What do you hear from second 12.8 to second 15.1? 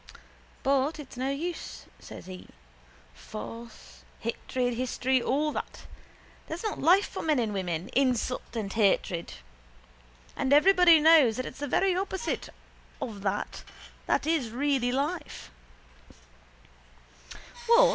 of that that is really